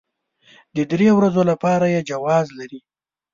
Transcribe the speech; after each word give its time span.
د 0.75 0.77
درې 0.91 1.09
ورځو 1.17 1.41
لپاره 1.51 1.85
يې 1.93 2.01
جواز 2.09 2.47
لري. 2.59 2.79